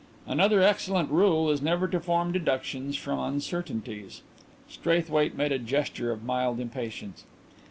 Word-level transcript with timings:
"Another 0.25 0.63
excellent 0.63 1.11
rule 1.11 1.51
is 1.51 1.61
never 1.61 1.87
to 1.89 1.99
form 1.99 2.31
deductions 2.31 2.97
from 2.97 3.19
uncertainties." 3.19 4.23
Straithwaite 4.67 5.37
made 5.37 5.51
a 5.51 5.59
gesture 5.59 6.11
of 6.11 6.23
mild 6.23 6.59
impatience. 6.59 7.23